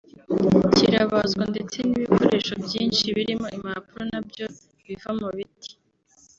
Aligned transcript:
kirabazwa 0.75 1.43
ndetse 1.51 1.77
n’ibikoresho 1.83 2.53
byinshi 2.65 3.03
birimo 3.17 3.47
impapuro 3.57 4.01
na 4.11 4.19
byo 4.27 4.45
biva 4.83 5.09
mu 5.19 5.29
biti 5.35 5.71